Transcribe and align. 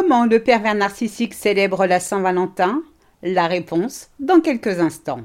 Comment 0.00 0.24
le 0.24 0.42
pervers 0.42 0.74
narcissique 0.74 1.34
célèbre 1.34 1.84
la 1.84 2.00
Saint-Valentin? 2.00 2.82
La 3.22 3.46
réponse 3.46 4.08
dans 4.18 4.40
quelques 4.40 4.80
instants. 4.80 5.20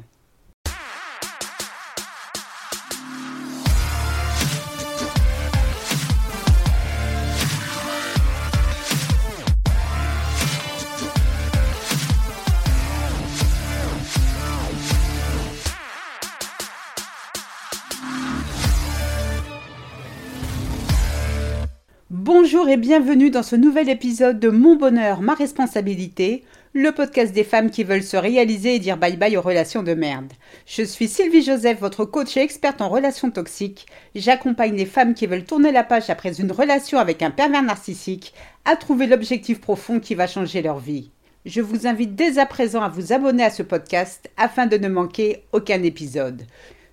Bonjour 22.28 22.68
et 22.70 22.78
bienvenue 22.78 23.30
dans 23.30 23.44
ce 23.44 23.56
nouvel 23.56 23.88
épisode 23.88 24.40
de 24.40 24.50
Mon 24.50 24.76
bonheur, 24.76 25.22
ma 25.22 25.36
responsabilité, 25.36 26.44
le 26.74 26.92
podcast 26.92 27.32
des 27.32 27.44
femmes 27.44 27.70
qui 27.70 27.84
veulent 27.84 28.02
se 28.02 28.18
réaliser 28.18 28.74
et 28.74 28.80
dire 28.80 28.98
bye 28.98 29.16
bye 29.16 29.38
aux 29.38 29.44
relations 29.44 29.84
de 29.84 29.94
merde. 29.94 30.34
Je 30.66 30.82
suis 30.82 31.08
Sylvie 31.08 31.44
Joseph, 31.44 31.80
votre 31.80 32.04
coach 32.04 32.36
et 32.36 32.42
experte 32.42 32.82
en 32.82 32.90
relations 32.90 33.30
toxiques. 33.30 33.86
J'accompagne 34.16 34.76
les 34.76 34.88
femmes 34.88 35.14
qui 35.14 35.28
veulent 35.28 35.44
tourner 35.44 35.72
la 35.72 35.84
page 35.84 36.10
après 36.10 36.42
une 36.42 36.52
relation 36.52 36.98
avec 36.98 37.22
un 37.22 37.30
pervers 37.30 37.62
narcissique 37.62 38.34
à 38.66 38.76
trouver 38.76 39.06
l'objectif 39.06 39.62
profond 39.62 40.00
qui 40.00 40.16
va 40.16 40.26
changer 40.26 40.64
leur 40.64 40.80
vie. 40.80 41.12
Je 41.46 41.62
vous 41.62 41.86
invite 41.86 42.16
dès 42.16 42.40
à 42.40 42.48
présent 42.48 42.82
à 42.82 42.90
vous 42.90 43.14
abonner 43.14 43.44
à 43.44 43.52
ce 43.52 43.62
podcast 43.62 44.32
afin 44.36 44.66
de 44.66 44.78
ne 44.78 44.90
manquer 44.90 45.44
aucun 45.52 45.84
épisode. 45.84 46.42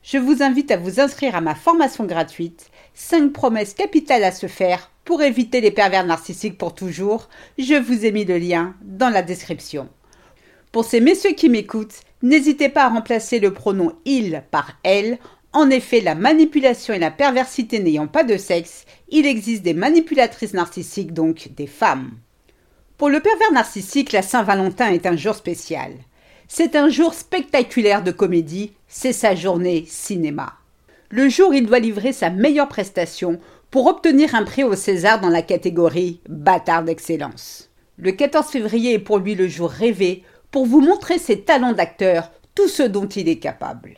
Je 0.03 0.19
vous 0.19 0.43
invite 0.43 0.71
à 0.71 0.77
vous 0.77 1.01
inscrire 1.01 1.35
à 1.37 1.41
ma 1.41 1.55
formation 1.55 2.05
gratuite 2.05 2.71
5 2.93 3.33
promesses 3.33 3.73
capitales 3.73 4.25
à 4.25 4.33
se 4.33 4.47
faire 4.47 4.92
pour 5.05 5.23
éviter 5.23 5.61
les 5.61 5.71
pervers 5.71 6.07
narcissiques 6.07 6.59
pour 6.59 6.75
toujours, 6.75 7.29
je 7.59 7.75
vous 7.75 8.05
ai 8.05 8.13
mis 8.13 8.25
le 8.25 8.39
lien 8.39 8.75
dans 8.83 9.11
la 9.11 9.23
description. 9.23 9.89
Pour 10.71 10.85
ces 10.85 11.01
messieurs 11.01 11.33
qui 11.33 11.49
m'écoutent, 11.49 12.01
n'hésitez 12.23 12.69
pas 12.69 12.85
à 12.85 12.89
remplacer 12.89 13.41
le 13.41 13.53
pronom 13.53 13.93
il 14.05 14.43
par 14.51 14.79
elle. 14.85 15.19
En 15.53 15.69
effet, 15.71 16.01
la 16.01 16.15
manipulation 16.15 16.95
et 16.95 16.99
la 16.99 17.11
perversité 17.11 17.79
n'ayant 17.79 18.07
pas 18.07 18.25
de 18.25 18.37
sexe, 18.37 18.87
il 19.11 19.27
existe 19.27 19.63
des 19.63 19.75
manipulatrices 19.75 20.55
narcissiques, 20.55 21.13
donc 21.13 21.49
des 21.57 21.67
femmes. 21.67 22.13
Pour 22.97 23.11
le 23.11 23.21
pervers 23.21 23.53
narcissique, 23.53 24.13
la 24.13 24.23
Saint-Valentin 24.23 24.93
est 24.93 25.07
un 25.07 25.17
jour 25.17 25.35
spécial. 25.35 25.93
C'est 26.49 26.77
un 26.77 26.89
jour 26.89 27.13
spectaculaire 27.13 28.03
de 28.03 28.13
comédie, 28.13 28.73
c'est 28.87 29.13
sa 29.13 29.35
journée 29.35 29.85
cinéma. 29.89 30.55
Le 31.11 31.29
jour 31.29 31.51
où 31.51 31.53
il 31.53 31.67
doit 31.67 31.81
livrer 31.81 32.13
sa 32.13 32.31
meilleure 32.31 32.69
prestation 32.69 33.41
pour 33.73 33.87
obtenir 33.87 34.35
un 34.35 34.45
prix 34.45 34.65
au 34.65 34.77
César 34.77 35.19
dans 35.19 35.31
la 35.31 35.41
catégorie 35.41 36.21
Bâtard 36.29 36.85
d'excellence. 36.85 37.71
Le 37.97 38.13
14 38.13 38.47
février 38.47 38.93
est 38.93 38.99
pour 38.99 39.19
lui 39.19 39.35
le 39.35 39.49
jour 39.49 39.71
rêvé 39.71 40.25
pour 40.51 40.67
vous 40.67 40.83
montrer 40.83 41.19
ses 41.19 41.41
talents 41.41 41.73
d'acteur, 41.73 42.31
tout 42.55 42.69
ce 42.69 42.83
dont 42.83 43.07
il 43.07 43.31
est 43.31 43.39
capable. 43.39 43.95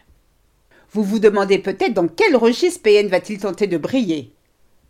Vous 0.92 1.02
vous 1.02 1.18
demandez 1.18 1.58
peut-être 1.58 1.92
dans 1.92 2.06
quel 2.06 2.36
registre 2.36 2.82
PN 2.82 3.08
va-t-il 3.08 3.40
tenter 3.40 3.66
de 3.66 3.76
briller 3.76 4.32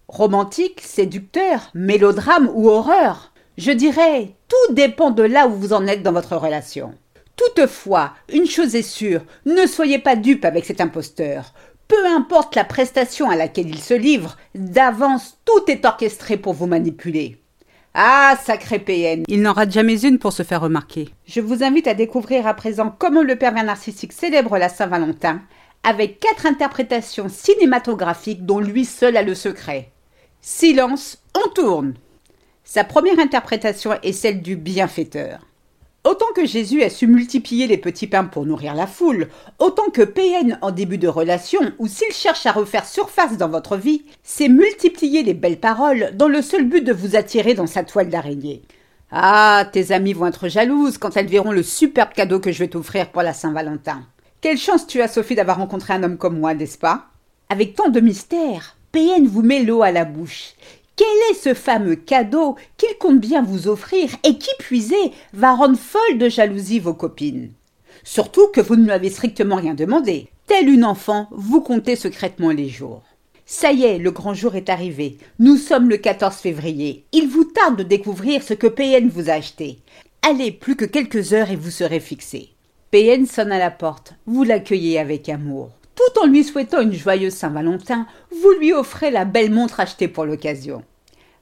Romantique, 0.06 0.82
séducteur, 0.82 1.70
mélodrame 1.72 2.50
ou 2.52 2.68
horreur? 2.68 3.32
Je 3.56 3.70
dirais, 3.70 4.34
tout 4.48 4.74
dépend 4.74 5.10
de 5.10 5.22
là 5.22 5.48
où 5.48 5.54
vous 5.54 5.72
en 5.72 5.86
êtes 5.86 6.02
dans 6.02 6.12
votre 6.12 6.36
relation. 6.36 6.92
Toutefois, 7.36 8.12
une 8.30 8.46
chose 8.46 8.74
est 8.74 8.82
sûre, 8.82 9.22
ne 9.46 9.66
soyez 9.66 9.98
pas 9.98 10.14
dupe 10.14 10.44
avec 10.44 10.66
cet 10.66 10.82
imposteur. 10.82 11.54
Peu 11.88 12.06
importe 12.06 12.56
la 12.56 12.64
prestation 12.64 13.28
à 13.28 13.36
laquelle 13.36 13.68
il 13.68 13.80
se 13.80 13.94
livre, 13.94 14.36
d'avance 14.54 15.38
tout 15.44 15.70
est 15.70 15.84
orchestré 15.84 16.36
pour 16.36 16.54
vous 16.54 16.66
manipuler. 16.66 17.38
Ah, 17.92 18.36
sacré 18.42 18.78
PN 18.78 19.22
Il 19.28 19.42
n'en 19.42 19.52
rate 19.52 19.70
jamais 19.70 20.00
une 20.02 20.18
pour 20.18 20.32
se 20.32 20.42
faire 20.42 20.62
remarquer. 20.62 21.10
Je 21.26 21.40
vous 21.40 21.62
invite 21.62 21.86
à 21.86 21.94
découvrir 21.94 22.46
à 22.46 22.54
présent 22.54 22.94
comment 22.98 23.22
le 23.22 23.36
pervers 23.36 23.64
narcissique 23.64 24.12
célèbre 24.12 24.58
la 24.58 24.68
Saint-Valentin, 24.68 25.42
avec 25.84 26.18
quatre 26.18 26.46
interprétations 26.46 27.28
cinématographiques 27.28 28.46
dont 28.46 28.58
lui 28.58 28.84
seul 28.84 29.16
a 29.16 29.22
le 29.22 29.34
secret. 29.34 29.90
Silence, 30.40 31.18
on 31.36 31.48
tourne 31.50 31.94
Sa 32.64 32.82
première 32.82 33.18
interprétation 33.18 33.92
est 34.02 34.12
celle 34.12 34.42
du 34.42 34.56
bienfaiteur. 34.56 35.40
Autant 36.04 36.26
que 36.36 36.44
Jésus 36.44 36.82
a 36.82 36.90
su 36.90 37.06
multiplier 37.06 37.66
les 37.66 37.78
petits 37.78 38.06
pains 38.06 38.24
pour 38.24 38.44
nourrir 38.44 38.74
la 38.74 38.86
foule, 38.86 39.28
autant 39.58 39.88
que 39.90 40.02
PN 40.02 40.58
en 40.60 40.70
début 40.70 40.98
de 40.98 41.08
relation, 41.08 41.60
ou 41.78 41.88
s'il 41.88 42.12
cherche 42.12 42.44
à 42.44 42.52
refaire 42.52 42.84
surface 42.84 43.38
dans 43.38 43.48
votre 43.48 43.78
vie, 43.78 44.04
c'est 44.22 44.50
multiplier 44.50 45.22
les 45.22 45.32
belles 45.32 45.58
paroles 45.58 46.10
dans 46.14 46.28
le 46.28 46.42
seul 46.42 46.64
but 46.64 46.84
de 46.84 46.92
vous 46.92 47.16
attirer 47.16 47.54
dans 47.54 47.66
sa 47.66 47.84
toile 47.84 48.10
d'araignée. 48.10 48.60
Ah, 49.10 49.64
tes 49.72 49.92
amies 49.92 50.12
vont 50.12 50.26
être 50.26 50.48
jalouses 50.48 50.98
quand 50.98 51.16
elles 51.16 51.26
verront 51.26 51.52
le 51.52 51.62
superbe 51.62 52.12
cadeau 52.12 52.38
que 52.38 52.52
je 52.52 52.58
vais 52.58 52.68
t'offrir 52.68 53.10
pour 53.10 53.22
la 53.22 53.32
Saint-Valentin. 53.32 54.02
Quelle 54.42 54.58
chance 54.58 54.86
tu 54.86 55.00
as, 55.00 55.08
Sophie, 55.08 55.36
d'avoir 55.36 55.56
rencontré 55.56 55.94
un 55.94 56.02
homme 56.02 56.18
comme 56.18 56.38
moi, 56.38 56.52
n'est-ce 56.52 56.76
pas? 56.76 57.06
Avec 57.48 57.76
tant 57.76 57.88
de 57.88 58.00
mystère, 58.00 58.76
PN 58.92 59.26
vous 59.26 59.42
met 59.42 59.62
l'eau 59.62 59.82
à 59.82 59.90
la 59.90 60.04
bouche. 60.04 60.52
Quel 60.96 61.06
est 61.30 61.34
ce 61.34 61.54
fameux 61.54 61.96
cadeau 61.96 62.56
compte 62.98 63.20
bien 63.20 63.42
vous 63.42 63.68
offrir 63.68 64.10
et 64.24 64.38
qui, 64.38 64.50
puisé, 64.58 64.96
va 65.32 65.54
rendre 65.54 65.78
folle 65.78 66.18
de 66.18 66.28
jalousie 66.28 66.80
vos 66.80 66.94
copines 66.94 67.52
Surtout 68.02 68.48
que 68.48 68.60
vous 68.60 68.76
ne 68.76 68.84
lui 68.84 68.90
avez 68.90 69.10
strictement 69.10 69.56
rien 69.56 69.74
demandé. 69.74 70.28
Tel 70.46 70.68
une 70.68 70.84
enfant, 70.84 71.28
vous 71.30 71.60
comptez 71.60 71.96
secrètement 71.96 72.50
les 72.50 72.68
jours. 72.68 73.02
Ça 73.46 73.72
y 73.72 73.84
est, 73.84 73.98
le 73.98 74.10
grand 74.10 74.34
jour 74.34 74.56
est 74.56 74.68
arrivé. 74.68 75.18
Nous 75.38 75.56
sommes 75.56 75.88
le 75.88 75.96
14 75.96 76.36
février. 76.36 77.04
Il 77.12 77.28
vous 77.28 77.44
tarde 77.44 77.76
de 77.76 77.82
découvrir 77.82 78.42
ce 78.42 78.54
que 78.54 78.66
PN 78.66 79.08
vous 79.08 79.30
a 79.30 79.34
acheté. 79.34 79.78
Allez, 80.22 80.50
plus 80.50 80.76
que 80.76 80.84
quelques 80.84 81.32
heures 81.32 81.50
et 81.50 81.56
vous 81.56 81.70
serez 81.70 82.00
fixé. 82.00 82.50
PN 82.90 83.26
sonne 83.26 83.52
à 83.52 83.58
la 83.58 83.70
porte. 83.70 84.14
Vous 84.26 84.44
l'accueillez 84.44 84.98
avec 84.98 85.28
amour. 85.28 85.70
Tout 85.94 86.20
en 86.20 86.26
lui 86.26 86.44
souhaitant 86.44 86.80
une 86.80 86.92
joyeuse 86.92 87.34
Saint-Valentin, 87.34 88.06
vous 88.30 88.52
lui 88.58 88.72
offrez 88.72 89.10
la 89.10 89.24
belle 89.24 89.52
montre 89.52 89.80
achetée 89.80 90.08
pour 90.08 90.24
l'occasion. 90.24 90.82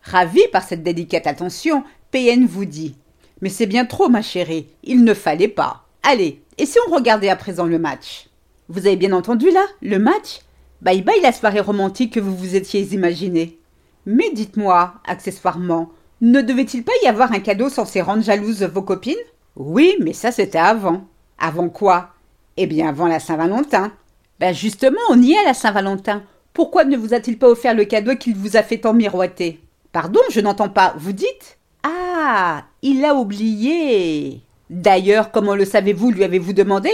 Ravi 0.03 0.41
par 0.53 0.65
cette 0.65 0.83
délicate 0.83 1.27
attention, 1.27 1.85
PN 2.11 2.45
vous 2.47 2.65
dit 2.65 2.97
Mais 3.41 3.49
c'est 3.49 3.67
bien 3.67 3.85
trop, 3.85 4.09
ma 4.09 4.23
chérie, 4.23 4.67
il 4.83 5.05
ne 5.05 5.15
fallait 5.15 5.49
pas. 5.49 5.87
Allez, 6.03 6.43
et 6.59 6.67
si 6.67 6.79
on 6.87 6.95
regardait 6.95 7.29
à 7.29 7.37
présent 7.37 7.67
le 7.67 7.79
match? 7.79 8.29
Vous 8.69 8.87
avez 8.87 8.97
bien 8.97 9.13
entendu 9.13 9.51
là, 9.51 9.65
le 9.81 9.99
match? 9.99 10.41
Bye 10.81 11.03
bye 11.03 11.21
la 11.23 11.33
soirée 11.33 11.61
romantique 11.61 12.15
que 12.15 12.21
vous 12.21 12.37
vous 12.37 12.57
étiez 12.57 12.81
imaginée. 12.93 13.59
Mais 14.05 14.31
dites-moi, 14.33 14.95
accessoirement, 15.07 15.91
ne 16.21 16.41
devait-il 16.41 16.83
pas 16.83 16.93
y 17.05 17.07
avoir 17.07 17.33
un 17.33 17.39
cadeau 17.39 17.69
censé 17.69 18.01
rendre 18.01 18.25
jalouses 18.25 18.65
vos 18.65 18.83
copines? 18.83 19.15
Oui, 19.55 19.95
mais 20.01 20.13
ça 20.13 20.33
c'était 20.33 20.59
avant. 20.59 21.05
Avant 21.39 21.69
quoi? 21.69 22.11
Eh 22.57 22.67
bien 22.67 22.89
avant 22.89 23.07
la 23.07 23.21
Saint-Valentin. 23.21 23.93
Ben 24.41 24.53
justement, 24.53 25.01
on 25.11 25.23
y 25.23 25.33
est 25.33 25.39
à 25.39 25.45
la 25.45 25.55
Saint-Valentin. 25.55 26.23
Pourquoi 26.53 26.85
ne 26.85 26.97
vous 26.97 27.15
a-t-il 27.15 27.39
pas 27.39 27.49
offert 27.49 27.75
le 27.75 27.85
cadeau 27.85 28.17
qu'il 28.17 28.35
vous 28.35 28.57
a 28.57 28.63
fait 28.63 28.79
tant 28.79 28.93
miroiter? 28.93 29.61
Pardon, 29.93 30.21
je 30.31 30.41
n'entends 30.41 30.71
pas. 30.71 30.95
Vous 30.97 31.13
dites? 31.13 31.59
Ah, 31.83 32.65
il 32.81 33.05
a 33.05 33.15
oublié. 33.15 34.41
D'ailleurs, 34.71 35.31
comment 35.31 35.55
le 35.55 35.67
savez-vous? 35.67 36.11
Lui 36.11 36.25
avez-vous 36.25 36.55
demandé? 36.55 36.91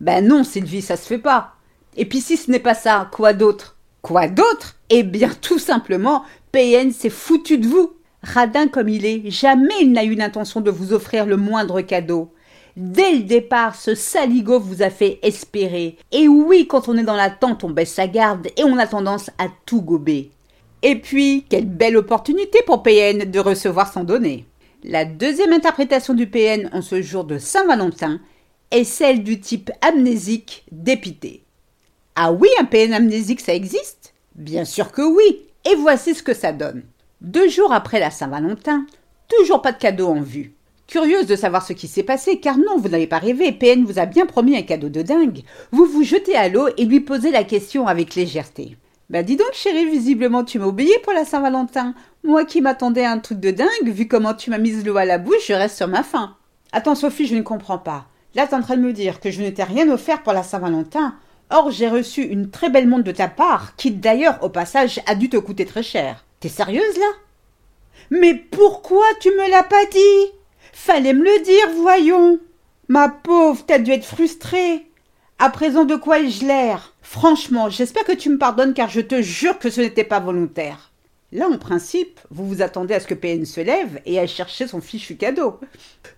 Ben 0.00 0.26
non, 0.26 0.44
Sylvie, 0.44 0.80
ça 0.80 0.96
se 0.96 1.06
fait 1.06 1.18
pas. 1.18 1.52
Et 1.96 2.06
puis 2.06 2.20
si 2.20 2.38
ce 2.38 2.50
n'est 2.50 2.58
pas 2.58 2.74
ça, 2.74 3.08
quoi 3.12 3.34
d'autre? 3.34 3.76
Quoi 4.00 4.28
d'autre? 4.28 4.76
Eh 4.88 5.02
bien, 5.02 5.30
tout 5.40 5.58
simplement, 5.58 6.22
PN 6.52 6.90
s'est 6.90 7.10
foutu 7.10 7.58
de 7.58 7.66
vous. 7.66 7.92
Radin 8.22 8.68
comme 8.68 8.88
il 8.88 9.04
est, 9.04 9.30
jamais 9.30 9.74
il 9.82 9.92
n'a 9.92 10.04
eu 10.04 10.14
l'intention 10.14 10.60
de 10.60 10.70
vous 10.70 10.92
offrir 10.92 11.26
le 11.26 11.36
moindre 11.36 11.82
cadeau. 11.82 12.32
Dès 12.76 13.12
le 13.12 13.22
départ, 13.24 13.74
ce 13.74 13.94
saligo 13.94 14.58
vous 14.58 14.82
a 14.82 14.90
fait 14.90 15.18
espérer. 15.22 15.98
Et 16.12 16.28
oui, 16.28 16.66
quand 16.66 16.88
on 16.88 16.96
est 16.96 17.02
dans 17.02 17.16
l'attente, 17.16 17.64
on 17.64 17.70
baisse 17.70 17.92
sa 17.92 18.06
garde 18.06 18.46
et 18.56 18.64
on 18.64 18.78
a 18.78 18.86
tendance 18.86 19.30
à 19.38 19.48
tout 19.66 19.82
gober. 19.82 20.30
Et 20.82 20.96
puis, 20.96 21.44
quelle 21.48 21.66
belle 21.66 21.96
opportunité 21.96 22.60
pour 22.64 22.84
PN 22.84 23.28
de 23.30 23.38
recevoir 23.40 23.92
son 23.92 24.04
donné. 24.04 24.46
La 24.84 25.04
deuxième 25.04 25.52
interprétation 25.52 26.14
du 26.14 26.28
PN 26.28 26.70
en 26.72 26.82
ce 26.82 27.02
jour 27.02 27.24
de 27.24 27.38
Saint-Valentin 27.38 28.20
est 28.70 28.84
celle 28.84 29.24
du 29.24 29.40
type 29.40 29.72
amnésique 29.80 30.64
dépité. 30.70 31.42
Ah 32.14 32.30
oui, 32.30 32.48
un 32.60 32.64
PN 32.64 32.92
amnésique, 32.92 33.40
ça 33.40 33.54
existe? 33.54 34.14
Bien 34.36 34.64
sûr 34.64 34.92
que 34.92 35.02
oui. 35.02 35.42
Et 35.68 35.74
voici 35.74 36.14
ce 36.14 36.22
que 36.22 36.34
ça 36.34 36.52
donne. 36.52 36.84
Deux 37.20 37.48
jours 37.48 37.72
après 37.72 37.98
la 37.98 38.12
Saint-Valentin, 38.12 38.86
toujours 39.26 39.62
pas 39.62 39.72
de 39.72 39.78
cadeau 39.78 40.06
en 40.06 40.20
vue. 40.20 40.54
Curieuse 40.86 41.26
de 41.26 41.34
savoir 41.34 41.66
ce 41.66 41.72
qui 41.72 41.88
s'est 41.88 42.04
passé, 42.04 42.38
car 42.38 42.56
non, 42.56 42.78
vous 42.78 42.88
n'avez 42.88 43.08
pas 43.08 43.18
rêvé, 43.18 43.50
PN 43.50 43.84
vous 43.84 43.98
a 43.98 44.06
bien 44.06 44.26
promis 44.26 44.56
un 44.56 44.62
cadeau 44.62 44.88
de 44.88 45.02
dingue. 45.02 45.42
Vous 45.72 45.86
vous 45.86 46.04
jetez 46.04 46.36
à 46.36 46.48
l'eau 46.48 46.68
et 46.76 46.84
lui 46.84 47.00
posez 47.00 47.32
la 47.32 47.42
question 47.42 47.88
avec 47.88 48.14
légèreté. 48.14 48.76
Bah 49.10 49.22
dis 49.22 49.36
donc 49.36 49.54
chérie, 49.54 49.86
visiblement 49.86 50.44
tu 50.44 50.58
m'as 50.58 50.66
oublié 50.66 50.92
pour 51.02 51.14
la 51.14 51.24
Saint-Valentin. 51.24 51.94
Moi 52.24 52.44
qui 52.44 52.60
m'attendais 52.60 53.04
à 53.04 53.10
un 53.10 53.20
truc 53.20 53.40
de 53.40 53.50
dingue, 53.50 53.68
vu 53.84 54.06
comment 54.06 54.34
tu 54.34 54.50
m'as 54.50 54.58
mise 54.58 54.84
l'eau 54.84 54.98
à 54.98 55.06
la 55.06 55.16
bouche, 55.16 55.46
je 55.48 55.54
reste 55.54 55.78
sur 55.78 55.88
ma 55.88 56.02
faim. 56.02 56.36
Attends 56.72 56.94
Sophie, 56.94 57.26
je 57.26 57.34
ne 57.34 57.40
comprends 57.40 57.78
pas. 57.78 58.04
Là 58.34 58.46
t'es 58.46 58.54
en 58.54 58.60
train 58.60 58.76
de 58.76 58.82
me 58.82 58.92
dire 58.92 59.20
que 59.20 59.30
je 59.30 59.42
ne 59.42 59.48
t'ai 59.48 59.62
rien 59.62 59.88
offert 59.88 60.22
pour 60.22 60.34
la 60.34 60.42
Saint-Valentin. 60.42 61.14
Or 61.48 61.70
j'ai 61.70 61.88
reçu 61.88 62.20
une 62.20 62.50
très 62.50 62.68
belle 62.68 62.86
montre 62.86 63.04
de 63.04 63.12
ta 63.12 63.28
part, 63.28 63.76
qui 63.76 63.92
d'ailleurs 63.92 64.42
au 64.42 64.50
passage 64.50 65.00
a 65.06 65.14
dû 65.14 65.30
te 65.30 65.38
coûter 65.38 65.64
très 65.64 65.82
cher. 65.82 66.26
T'es 66.40 66.50
sérieuse 66.50 66.98
là? 66.98 67.10
Mais 68.10 68.34
pourquoi 68.34 69.06
tu 69.20 69.30
me 69.30 69.50
l'as 69.50 69.62
pas 69.62 69.86
dit? 69.86 70.32
Fallait 70.74 71.14
me 71.14 71.24
le 71.24 71.42
dire, 71.44 71.70
voyons. 71.76 72.40
Ma 72.88 73.08
pauvre, 73.08 73.64
t'as 73.66 73.78
dû 73.78 73.90
être 73.90 74.04
frustrée. 74.04 74.84
À 75.38 75.48
présent, 75.48 75.86
de 75.86 75.96
quoi 75.96 76.18
ai-je 76.18 76.44
l'air? 76.44 76.94
Franchement, 77.10 77.70
j'espère 77.70 78.04
que 78.04 78.12
tu 78.12 78.28
me 78.28 78.36
pardonnes 78.36 78.74
car 78.74 78.90
je 78.90 79.00
te 79.00 79.22
jure 79.22 79.58
que 79.58 79.70
ce 79.70 79.80
n'était 79.80 80.04
pas 80.04 80.20
volontaire. 80.20 80.92
Là, 81.32 81.48
en 81.48 81.56
principe, 81.56 82.20
vous 82.30 82.46
vous 82.46 82.60
attendez 82.60 82.92
à 82.92 83.00
ce 83.00 83.06
que 83.06 83.14
PN 83.14 83.46
se 83.46 83.62
lève 83.62 84.02
et 84.04 84.18
aille 84.18 84.28
chercher 84.28 84.66
son 84.66 84.82
fichu 84.82 85.16
cadeau, 85.16 85.58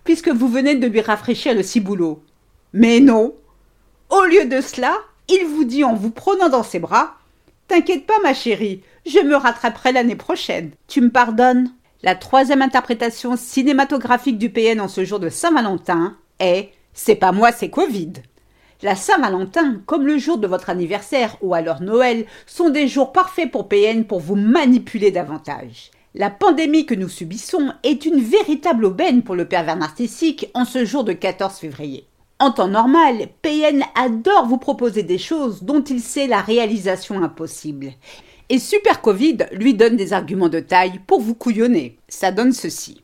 puisque 0.03 0.27
vous 0.27 0.49
venez 0.49 0.75
de 0.75 0.87
lui 0.87 0.99
rafraîchir 0.99 1.55
le 1.55 1.63
ciboulot. 1.63 2.21
Mais 2.73 2.99
non 2.99 3.33
Au 4.09 4.25
lieu 4.25 4.43
de 4.43 4.59
cela, 4.59 4.97
il 5.29 5.45
vous 5.45 5.63
dit 5.63 5.85
en 5.85 5.95
vous 5.95 6.11
prenant 6.11 6.49
dans 6.49 6.61
ses 6.61 6.79
bras 6.79 7.15
T'inquiète 7.69 8.05
pas, 8.05 8.19
ma 8.21 8.33
chérie, 8.33 8.83
je 9.05 9.19
me 9.19 9.37
rattraperai 9.37 9.93
l'année 9.93 10.17
prochaine. 10.17 10.71
Tu 10.89 10.99
me 10.99 11.09
pardonnes 11.09 11.71
La 12.03 12.15
troisième 12.15 12.61
interprétation 12.61 13.37
cinématographique 13.37 14.37
du 14.37 14.49
PN 14.49 14.81
en 14.81 14.89
ce 14.89 15.05
jour 15.05 15.21
de 15.21 15.29
Saint-Valentin 15.29 16.17
est 16.39 16.71
C'est 16.91 17.15
pas 17.15 17.31
moi, 17.31 17.53
c'est 17.53 17.69
Covid. 17.69 18.11
La 18.83 18.95
Saint-Valentin, 18.95 19.79
comme 19.85 20.07
le 20.07 20.17
jour 20.17 20.39
de 20.39 20.47
votre 20.47 20.71
anniversaire 20.71 21.37
ou 21.41 21.53
alors 21.53 21.81
Noël, 21.81 22.25
sont 22.47 22.69
des 22.69 22.87
jours 22.87 23.11
parfaits 23.11 23.51
pour 23.51 23.67
PN 23.67 24.05
pour 24.05 24.19
vous 24.19 24.35
manipuler 24.35 25.11
davantage. 25.11 25.91
La 26.15 26.31
pandémie 26.31 26.87
que 26.87 26.95
nous 26.95 27.07
subissons 27.07 27.73
est 27.83 28.05
une 28.05 28.19
véritable 28.19 28.85
aubaine 28.85 29.21
pour 29.21 29.35
le 29.35 29.47
pervers 29.47 29.75
narcissique 29.75 30.49
en 30.55 30.65
ce 30.65 30.83
jour 30.83 31.03
de 31.03 31.13
14 31.13 31.53
février. 31.57 32.07
En 32.39 32.49
temps 32.49 32.67
normal, 32.67 33.27
PN 33.43 33.83
adore 33.93 34.47
vous 34.47 34.57
proposer 34.57 35.03
des 35.03 35.19
choses 35.19 35.61
dont 35.61 35.83
il 35.83 36.01
sait 36.01 36.25
la 36.25 36.41
réalisation 36.41 37.21
impossible. 37.21 37.91
Et 38.49 38.57
Super 38.57 39.01
Covid 39.01 39.37
lui 39.51 39.75
donne 39.75 39.95
des 39.95 40.11
arguments 40.11 40.49
de 40.49 40.59
taille 40.59 40.99
pour 41.05 41.21
vous 41.21 41.35
couillonner. 41.35 41.99
Ça 42.07 42.31
donne 42.31 42.51
ceci. 42.51 43.03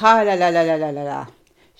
Ah 0.00 0.22
là 0.24 0.36
là 0.36 0.52
là 0.52 0.64
là 0.64 0.78
là 0.78 0.92
là 0.92 1.02
là. 1.02 1.26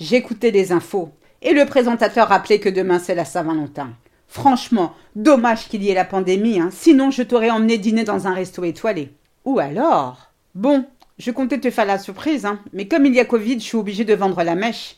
J'écoutais 0.00 0.50
les 0.50 0.72
infos 0.72 1.10
et 1.43 1.53
le 1.53 1.67
présentateur 1.67 2.29
rappelait 2.29 2.59
que 2.59 2.69
demain 2.69 2.99
c'est 2.99 3.15
la 3.15 3.25
Saint-Valentin. 3.25 3.91
Franchement, 4.29 4.94
dommage 5.15 5.69
qu'il 5.69 5.83
y 5.83 5.91
ait 5.91 5.94
la 5.94 6.05
pandémie, 6.05 6.61
hein. 6.61 6.71
sinon 6.73 7.11
je 7.11 7.23
t'aurais 7.23 7.50
emmené 7.50 7.79
dîner 7.79 8.05
dans 8.05 8.27
un 8.27 8.35
resto 8.35 8.65
étoilé. 8.65 9.12
Ou 9.44 9.59
alors 9.59 10.33
Bon, 10.55 10.85
je 11.19 11.31
comptais 11.31 11.61
te 11.61 11.71
faire 11.71 11.85
la 11.85 11.99
surprise, 11.99 12.47
hein, 12.47 12.61
mais 12.73 12.88
comme 12.88 13.06
il 13.06 13.15
y 13.15 13.21
a 13.21 13.25
Covid, 13.25 13.61
je 13.61 13.65
suis 13.65 13.77
obligé 13.77 14.05
de 14.05 14.15
vendre 14.15 14.43
la 14.43 14.55
mèche. 14.55 14.97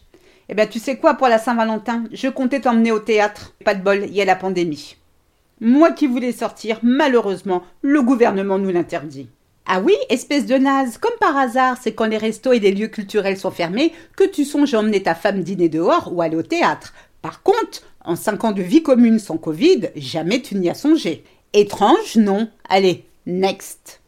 Eh 0.49 0.55
bien, 0.55 0.67
tu 0.67 0.79
sais 0.79 0.97
quoi, 0.97 1.15
pour 1.15 1.29
la 1.29 1.39
Saint-Valentin, 1.39 2.05
je 2.11 2.29
comptais 2.29 2.61
t'emmener 2.61 2.91
au 2.91 3.01
théâtre. 3.01 3.55
Pas 3.65 3.75
de 3.75 3.83
bol, 3.83 4.05
il 4.05 4.15
y 4.15 4.23
a 4.23 4.25
la 4.25 4.37
pandémie. 4.37 4.97
Moi 5.61 5.93
qui 5.93 6.07
voulais 6.07 6.33
sortir, 6.33 6.79
malheureusement, 6.83 7.63
le 7.83 8.01
gouvernement 8.01 8.59
nous 8.59 8.71
l'interdit. 8.71 9.29
Ah 9.71 9.81
oui, 9.81 9.93
espèce 10.09 10.47
de 10.47 10.57
naze, 10.57 10.97
comme 10.97 11.13
par 11.21 11.37
hasard, 11.37 11.77
c'est 11.79 11.93
quand 11.93 12.07
les 12.07 12.17
restos 12.17 12.55
et 12.55 12.59
les 12.59 12.73
lieux 12.73 12.89
culturels 12.89 13.37
sont 13.37 13.51
fermés 13.51 13.93
que 14.17 14.25
tu 14.25 14.47
songes 14.47 14.73
à 14.73 14.79
emmener 14.79 15.03
ta 15.03 15.15
femme 15.15 15.43
dîner 15.43 15.69
dehors 15.69 16.11
ou 16.11 16.23
aller 16.23 16.37
au 16.37 16.43
théâtre. 16.43 16.95
Par 17.21 17.43
contre, 17.43 17.83
en 18.03 18.17
cinq 18.17 18.45
ans 18.45 18.53
de 18.53 18.63
vie 18.63 18.83
commune 18.83 19.19
sans 19.19 19.37
Covid, 19.37 19.91
jamais 19.95 20.41
tu 20.41 20.55
n'y 20.55 20.71
as 20.71 20.75
songé. 20.75 21.23
Étrange, 21.53 22.17
non? 22.17 22.49
Allez, 22.71 23.05
next. 23.27 24.01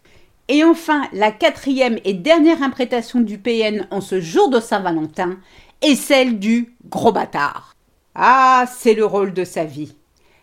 Et 0.48 0.64
enfin, 0.64 1.02
la 1.12 1.30
quatrième 1.30 1.98
et 2.06 2.14
dernière 2.14 2.62
imprétation 2.62 3.20
du 3.20 3.36
PN 3.36 3.86
en 3.90 4.00
ce 4.00 4.18
jour 4.18 4.48
de 4.48 4.60
Saint-Valentin 4.60 5.36
est 5.82 5.94
celle 5.94 6.38
du 6.38 6.74
gros 6.88 7.12
bâtard. 7.12 7.76
Ah, 8.14 8.64
c'est 8.78 8.94
le 8.94 9.04
rôle 9.04 9.34
de 9.34 9.44
sa 9.44 9.66
vie. 9.66 9.94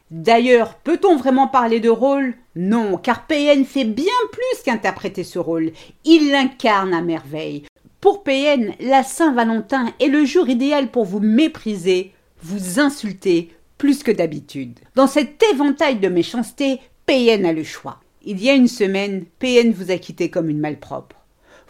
D'ailleurs, 0.09 0.75
peut-on 0.75 1.17
vraiment 1.17 1.47
parler 1.47 1.79
de 1.79 1.89
rôle 1.89 2.35
Non, 2.55 2.97
car 2.97 3.27
PN 3.27 3.65
fait 3.65 3.83
bien 3.83 4.05
plus 4.31 4.63
qu'interpréter 4.63 5.23
ce 5.23 5.39
rôle. 5.39 5.71
Il 6.05 6.31
l'incarne 6.31 6.93
à 6.93 7.01
merveille. 7.01 7.63
Pour 7.99 8.23
PN, 8.23 8.73
la 8.79 9.03
Saint-Valentin 9.03 9.91
est 9.99 10.07
le 10.07 10.23
jour 10.23 10.47
idéal 10.47 10.91
pour 10.91 11.03
vous 11.03 11.19
mépriser, 11.19 12.13
vous 12.41 12.79
insulter 12.79 13.51
plus 13.77 14.03
que 14.03 14.11
d'habitude. 14.11 14.79
Dans 14.95 15.07
cet 15.07 15.43
éventail 15.51 15.99
de 15.99 16.07
méchanceté, 16.07 16.79
PN 17.05 17.45
a 17.45 17.53
le 17.53 17.63
choix. 17.63 17.99
Il 18.23 18.41
y 18.41 18.49
a 18.49 18.53
une 18.53 18.67
semaine, 18.67 19.25
PN 19.39 19.71
vous 19.71 19.91
a 19.91 19.97
quitté 19.97 20.29
comme 20.29 20.49
une 20.49 20.59
malpropre. 20.59 21.15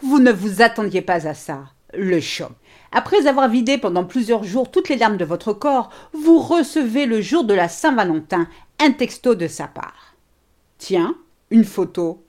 Vous 0.00 0.20
ne 0.20 0.32
vous 0.32 0.62
attendiez 0.62 1.02
pas 1.02 1.26
à 1.26 1.34
ça. 1.34 1.64
Le 1.98 2.20
choc. 2.20 2.52
Après 2.92 3.26
avoir 3.26 3.48
vidé 3.48 3.76
pendant 3.76 4.04
plusieurs 4.04 4.44
jours 4.44 4.70
toutes 4.70 4.88
les 4.88 4.96
larmes 4.96 5.16
de 5.16 5.24
votre 5.24 5.52
corps, 5.52 5.90
vous 6.12 6.38
recevez 6.38 7.06
le 7.06 7.20
jour 7.20 7.42
de 7.42 7.54
la 7.54 7.68
Saint-Valentin 7.68 8.46
un 8.78 8.92
texto 8.92 9.34
de 9.34 9.48
sa 9.48 9.66
part. 9.66 10.14
Tiens, 10.78 11.16
une 11.50 11.64
photo. 11.64 12.22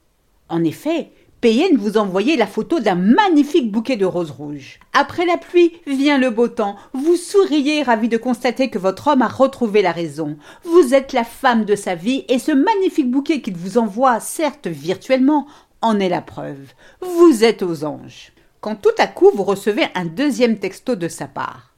En 0.49 0.63
effet, 0.63 1.11
PN 1.41 1.77
vous 1.77 1.97
envoyait 1.97 2.35
la 2.35 2.47
photo 2.47 2.79
d'un 2.79 2.95
magnifique 2.95 3.71
bouquet 3.71 3.95
de 3.95 4.07
roses 4.07 4.31
rouges. 4.31 4.79
Après 4.93 5.27
la 5.27 5.37
pluie 5.37 5.73
vient 5.85 6.17
le 6.17 6.31
beau 6.31 6.47
temps. 6.47 6.75
Vous 6.93 7.15
souriez 7.15 7.83
ravi 7.83 8.09
de 8.09 8.17
constater 8.17 8.71
que 8.71 8.79
votre 8.79 9.09
homme 9.09 9.21
a 9.21 9.27
retrouvé 9.27 9.83
la 9.83 9.91
raison. 9.91 10.35
Vous 10.63 10.95
êtes 10.95 11.13
la 11.13 11.23
femme 11.23 11.65
de 11.65 11.75
sa 11.75 11.93
vie 11.93 12.25
et 12.27 12.39
ce 12.39 12.51
magnifique 12.51 13.11
bouquet 13.11 13.41
qu'il 13.41 13.55
vous 13.55 13.77
envoie, 13.77 14.19
certes 14.19 14.65
virtuellement, 14.65 15.45
en 15.83 15.99
est 15.99 16.09
la 16.09 16.23
preuve. 16.23 16.73
Vous 17.01 17.43
êtes 17.43 17.61
aux 17.61 17.83
anges 17.85 18.31
quand 18.61 18.75
tout 18.75 18.89
à 18.97 19.07
coup 19.07 19.31
vous 19.33 19.43
recevez 19.43 19.85
un 19.95 20.05
deuxième 20.05 20.59
texto 20.59 20.95
de 20.95 21.07
sa 21.07 21.27
part. 21.27 21.73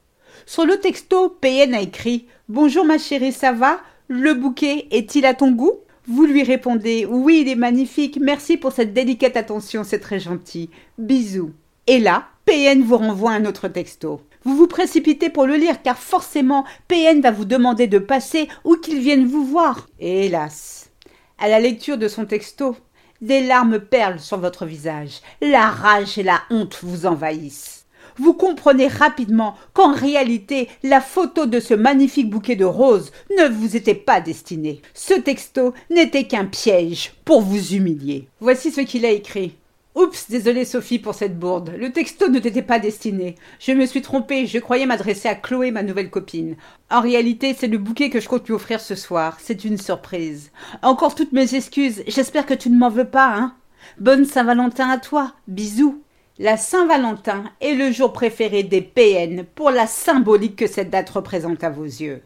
Sur 0.46 0.66
le 0.66 0.78
texto, 0.80 1.30
PN 1.30 1.74
a 1.74 1.82
écrit 1.82 2.28
Bonjour 2.50 2.86
ma 2.86 2.98
chérie, 2.98 3.32
ça 3.32 3.52
va? 3.52 3.80
Le 4.08 4.34
bouquet 4.34 4.88
est-il 4.92 5.26
à 5.26 5.34
ton 5.34 5.52
goût? 5.52 5.80
Vous 6.08 6.26
lui 6.26 6.44
répondez 6.44 7.06
Oui, 7.06 7.42
il 7.42 7.50
est 7.50 7.56
magnifique, 7.56 8.18
merci 8.20 8.58
pour 8.58 8.72
cette 8.72 8.94
délicate 8.94 9.38
attention, 9.38 9.84
c'est 9.84 10.00
très 10.00 10.20
gentil. 10.20 10.70
Bisous. 10.98 11.52
Et 11.88 12.00
là, 12.00 12.26
PN 12.46 12.82
vous 12.82 12.98
renvoie 12.98 13.32
un 13.32 13.46
autre 13.46 13.68
texto. 13.68 14.22
Vous 14.44 14.56
vous 14.58 14.68
précipitez 14.68 15.30
pour 15.30 15.46
le 15.46 15.56
lire 15.56 15.84
car 15.84 15.98
forcément 15.98 16.66
PN 16.88 17.22
va 17.22 17.30
vous 17.30 17.46
demander 17.46 17.86
de 17.86 18.00
passer 18.00 18.48
ou 18.64 18.76
qu'il 18.76 19.00
vienne 19.00 19.28
vous 19.28 19.46
voir. 19.46 19.88
hélas, 20.00 20.90
à 21.38 21.48
la 21.48 21.60
lecture 21.60 21.98
de 21.98 22.08
son 22.08 22.26
texto, 22.26 22.76
des 23.22 23.46
larmes 23.46 23.80
perlent 23.80 24.20
sur 24.20 24.38
votre 24.38 24.66
visage. 24.66 25.22
La 25.42 25.70
rage 25.70 26.18
et 26.18 26.24
la 26.24 26.42
honte 26.50 26.80
vous 26.84 27.06
envahissent. 27.06 27.86
Vous 28.18 28.34
comprenez 28.34 28.88
rapidement 28.88 29.56
qu'en 29.74 29.94
réalité, 29.94 30.68
la 30.84 31.02
photo 31.02 31.46
de 31.46 31.60
ce 31.60 31.74
magnifique 31.74 32.30
bouquet 32.30 32.56
de 32.56 32.66
roses 32.66 33.12
ne 33.38 33.48
vous 33.48 33.76
était 33.76 33.96
pas 33.96 34.20
destinée. 34.20 34.82
Ce 34.94 35.14
texto 35.14 35.74
n'était 35.90 36.26
qu'un 36.26 36.46
piège 36.46 37.14
pour 37.26 37.42
vous 37.42 37.74
humilier. 37.74 38.28
Voici 38.40 38.72
ce 38.72 38.82
qu'il 38.82 39.06
a 39.06 39.12
écrit. 39.12 39.56
Oups, 39.94 40.30
désolé 40.30 40.64
Sophie 40.64 41.00
pour 41.00 41.16
cette 41.16 41.38
bourde. 41.38 41.74
Le 41.78 41.92
texto 41.92 42.30
ne 42.30 42.40
t'était 42.40 42.62
pas 42.62 42.80
destiné. 42.80 43.36
Je 43.60 43.74
me 43.74 43.86
suis 43.86 44.02
trompée, 44.02 44.48
je 44.48 44.58
croyais 44.58 44.86
m'adresser 44.86 45.28
à 45.28 45.36
Chloé, 45.36 45.72
ma 45.72 45.84
nouvelle 45.84 46.10
copine. 46.10 46.56
En 46.90 47.02
réalité, 47.02 47.54
c'est 47.54 47.68
le 47.68 47.78
bouquet 47.78 48.10
que 48.10 48.22
je 48.22 48.30
compte 48.30 48.48
lui 48.48 48.54
offrir 48.54 48.80
ce 48.80 48.96
soir. 48.96 49.38
C'est 49.42 49.66
une 49.66 49.78
surprise. 49.78 50.52
Encore 50.82 51.14
toutes 51.14 51.34
mes 51.34 51.56
excuses. 51.56 52.04
J'espère 52.08 52.46
que 52.46 52.54
tu 52.54 52.70
ne 52.70 52.78
m'en 52.78 52.90
veux 52.90 53.10
pas, 53.10 53.34
hein. 53.36 53.54
Bonne 54.00 54.24
Saint-Valentin 54.24 54.90
à 54.90 54.98
toi. 54.98 55.34
Bisous. 55.50 56.02
La 56.40 56.56
Saint-Valentin 56.56 57.44
est 57.60 57.76
le 57.76 57.92
jour 57.92 58.14
préféré 58.14 58.64
des 58.64 58.82
PN 58.82 59.44
pour 59.44 59.72
la 59.72 59.88
symbolique 59.88 60.56
que 60.56 60.68
cette 60.68 60.90
date 60.90 61.10
représente 61.10 61.66
à 61.66 61.70
vos 61.70 61.84
yeux. 61.84 62.22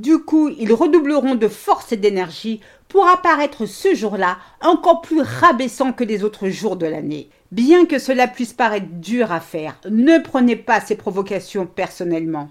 Du 0.00 0.18
coup, 0.18 0.48
ils 0.48 0.72
redoubleront 0.72 1.34
de 1.34 1.46
force 1.46 1.92
et 1.92 1.98
d'énergie 1.98 2.62
pour 2.88 3.06
apparaître 3.06 3.66
ce 3.66 3.94
jour-là 3.94 4.38
encore 4.62 5.02
plus 5.02 5.20
rabaissant 5.20 5.92
que 5.92 6.04
les 6.04 6.24
autres 6.24 6.48
jours 6.48 6.76
de 6.76 6.86
l'année. 6.86 7.28
Bien 7.52 7.84
que 7.84 7.98
cela 7.98 8.26
puisse 8.26 8.54
paraître 8.54 8.86
dur 8.90 9.30
à 9.30 9.40
faire, 9.40 9.78
ne 9.90 10.16
prenez 10.16 10.56
pas 10.56 10.80
ces 10.80 10.94
provocations 10.94 11.66
personnellement. 11.66 12.48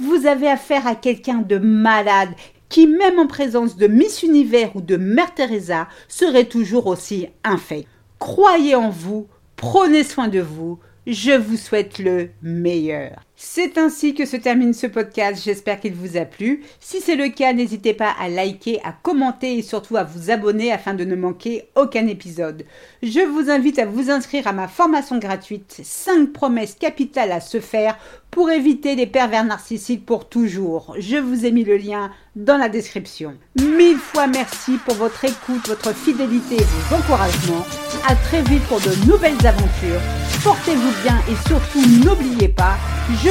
Vous 0.00 0.26
avez 0.26 0.48
affaire 0.48 0.88
à 0.88 0.96
quelqu'un 0.96 1.36
de 1.36 1.58
malade 1.58 2.30
qui, 2.68 2.88
même 2.88 3.20
en 3.20 3.28
présence 3.28 3.76
de 3.76 3.86
Miss 3.86 4.24
Univers 4.24 4.74
ou 4.74 4.80
de 4.80 4.96
Mère 4.96 5.32
Teresa, 5.32 5.86
serait 6.08 6.46
toujours 6.46 6.88
aussi 6.88 7.28
infect. 7.44 7.86
Croyez 8.18 8.74
en 8.74 8.90
vous, 8.90 9.28
prenez 9.54 10.02
soin 10.02 10.26
de 10.26 10.40
vous, 10.40 10.80
je 11.06 11.30
vous 11.30 11.56
souhaite 11.56 12.00
le 12.00 12.30
meilleur. 12.42 13.20
C'est 13.40 13.78
ainsi 13.78 14.16
que 14.16 14.26
se 14.26 14.36
termine 14.36 14.74
ce 14.74 14.88
podcast, 14.88 15.40
j'espère 15.44 15.78
qu'il 15.78 15.94
vous 15.94 16.16
a 16.16 16.24
plu. 16.24 16.64
Si 16.80 17.00
c'est 17.00 17.14
le 17.14 17.28
cas, 17.28 17.52
n'hésitez 17.52 17.94
pas 17.94 18.12
à 18.20 18.28
liker, 18.28 18.80
à 18.82 18.90
commenter 18.90 19.58
et 19.58 19.62
surtout 19.62 19.96
à 19.96 20.02
vous 20.02 20.32
abonner 20.32 20.72
afin 20.72 20.92
de 20.92 21.04
ne 21.04 21.14
manquer 21.14 21.68
aucun 21.76 22.08
épisode. 22.08 22.64
Je 23.00 23.20
vous 23.20 23.48
invite 23.48 23.78
à 23.78 23.86
vous 23.86 24.10
inscrire 24.10 24.48
à 24.48 24.52
ma 24.52 24.66
formation 24.66 25.18
gratuite 25.18 25.82
5 25.84 26.32
promesses 26.32 26.74
capitales 26.74 27.30
à 27.30 27.38
se 27.38 27.60
faire 27.60 27.96
pour 28.32 28.50
éviter 28.50 28.96
les 28.96 29.06
pervers 29.06 29.44
narcissiques 29.44 30.04
pour 30.04 30.28
toujours. 30.28 30.96
Je 30.98 31.16
vous 31.16 31.46
ai 31.46 31.52
mis 31.52 31.62
le 31.62 31.76
lien 31.76 32.10
dans 32.34 32.56
la 32.56 32.68
description. 32.68 33.34
Mille 33.56 33.98
fois 33.98 34.26
merci 34.26 34.78
pour 34.84 34.94
votre 34.94 35.24
écoute, 35.24 35.68
votre 35.68 35.94
fidélité 35.94 36.56
et 36.56 36.64
vos 36.64 36.96
encouragements. 36.96 37.64
À 38.08 38.16
très 38.16 38.42
vite 38.42 38.64
pour 38.64 38.80
de 38.80 39.06
nouvelles 39.06 39.46
aventures. 39.46 40.00
Portez-vous 40.42 41.02
bien 41.02 41.18
et 41.30 41.48
surtout 41.48 41.82
n'oubliez 42.04 42.48
pas, 42.48 42.76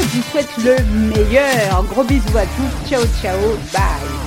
je 0.01 0.18
vous 0.18 0.24
souhaite 0.32 0.58
le 0.58 0.75
meilleur. 1.10 1.84
Gros 1.89 2.04
bisous 2.04 2.38
à 2.38 2.46
tous. 2.46 2.89
Ciao, 2.89 3.04
ciao. 3.22 3.38
Bye. 3.74 4.26